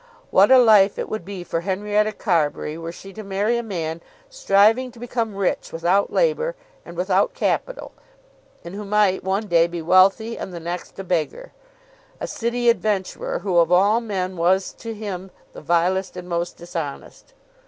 What 0.31 0.49
a 0.49 0.57
life 0.57 0.97
it 0.97 1.09
would 1.09 1.23
be 1.23 1.43
for 1.43 1.61
Henrietta 1.61 2.13
Carbury 2.13 2.75
were 2.75 2.91
she 2.91 3.13
to 3.13 3.21
marry 3.23 3.55
a 3.59 3.61
man 3.61 4.01
striving 4.31 4.91
to 4.91 4.97
become 4.99 5.35
rich 5.35 5.71
without 5.71 6.11
labour 6.11 6.55
and 6.83 6.97
without 6.97 7.35
capital, 7.35 7.91
and 8.63 8.73
who 8.73 8.83
might 8.83 9.23
one 9.23 9.45
day 9.45 9.67
be 9.67 9.79
wealthy 9.79 10.39
and 10.39 10.51
the 10.51 10.59
next 10.59 10.97
a 10.97 11.03
beggar, 11.03 11.51
a 12.19 12.25
city 12.25 12.67
adventurer, 12.67 13.37
who 13.41 13.57
of 13.57 13.71
all 13.71 14.01
men 14.01 14.37
was 14.37 14.73
to 14.73 14.95
him 14.95 15.29
the 15.53 15.61
vilest 15.61 16.17
and 16.17 16.27
most 16.27 16.57
dishonest? 16.57 17.35